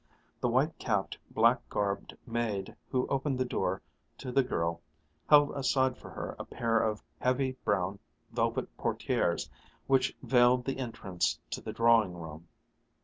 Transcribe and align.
The 0.39 0.49
white 0.49 0.79
capped, 0.79 1.19
black 1.29 1.59
garbed 1.69 2.17
maid 2.25 2.75
who 2.89 3.05
opened 3.05 3.37
the 3.37 3.45
door 3.45 3.83
to 4.17 4.31
the 4.31 4.41
girl 4.41 4.81
held 5.29 5.51
aside 5.55 5.95
for 5.95 6.09
her 6.09 6.35
a 6.39 6.43
pair 6.43 6.79
of 6.79 7.03
heavy 7.19 7.51
brown 7.63 7.99
velvet 8.31 8.75
portières 8.77 9.47
which 9.85 10.17
veiled 10.23 10.65
the 10.65 10.79
entrance 10.79 11.37
to 11.51 11.61
the 11.61 11.71
drawing 11.71 12.15
room. 12.17 12.47